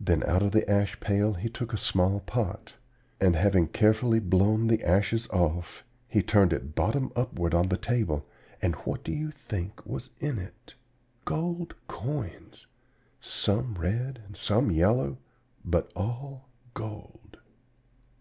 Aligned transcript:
Then 0.00 0.24
out 0.24 0.42
of 0.42 0.50
the 0.50 0.68
ash 0.68 0.98
pail 0.98 1.34
he 1.34 1.48
took 1.48 1.72
a 1.72 1.76
small 1.76 2.18
pot, 2.18 2.74
and 3.20 3.36
having 3.36 3.68
carefully 3.68 4.18
blown 4.18 4.66
the 4.66 4.82
ashes 4.82 5.28
off, 5.30 5.84
he 6.08 6.20
turned 6.20 6.52
it 6.52 6.74
bottom 6.74 7.12
upward 7.14 7.54
on 7.54 7.68
the 7.68 7.76
table. 7.76 8.26
And 8.60 8.74
what 8.84 9.04
do 9.04 9.12
you 9.12 9.30
think 9.30 9.86
was 9.86 10.10
in 10.18 10.40
it? 10.40 10.74
"Gold 11.24 11.76
coins! 11.86 12.66
Some 13.20 13.74
red 13.74 14.20
and 14.26 14.36
some 14.36 14.72
yellow, 14.72 15.18
but 15.64 15.92
all 15.94 16.48
gold! 16.74 17.36